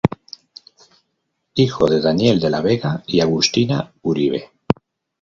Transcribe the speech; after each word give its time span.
Hijo 1.53 1.85
de 1.87 2.01
Daniel 2.01 2.39
de 2.39 2.49
la 2.49 2.61
Vega 2.61 3.03
y 3.05 3.19
Agustina 3.19 3.93
Uribe. 4.01 4.49